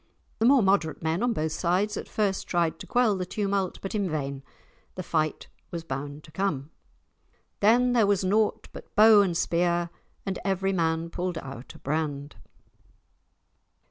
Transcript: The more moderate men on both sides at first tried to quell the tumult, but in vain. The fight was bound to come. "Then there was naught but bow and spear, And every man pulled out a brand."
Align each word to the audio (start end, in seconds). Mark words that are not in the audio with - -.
The 0.39 0.47
more 0.47 0.63
moderate 0.63 1.03
men 1.03 1.21
on 1.21 1.31
both 1.31 1.51
sides 1.51 1.95
at 1.95 2.09
first 2.09 2.47
tried 2.47 2.79
to 2.79 2.87
quell 2.87 3.15
the 3.15 3.23
tumult, 3.23 3.77
but 3.83 3.93
in 3.93 4.09
vain. 4.09 4.41
The 4.95 5.03
fight 5.03 5.45
was 5.69 5.83
bound 5.83 6.23
to 6.23 6.31
come. 6.31 6.71
"Then 7.59 7.93
there 7.93 8.07
was 8.07 8.23
naught 8.23 8.67
but 8.73 8.95
bow 8.95 9.21
and 9.21 9.37
spear, 9.37 9.91
And 10.25 10.39
every 10.43 10.73
man 10.73 11.11
pulled 11.11 11.37
out 11.37 11.75
a 11.75 11.77
brand." 11.77 12.35